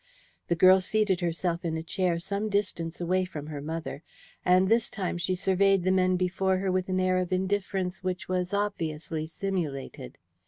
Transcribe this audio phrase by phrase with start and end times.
[0.47, 4.01] The girl seated herself in a chair some distance away from her mother,
[4.43, 8.27] and this time she surveyed the men before her with an air of indifference which
[8.27, 10.17] was obviously simulated.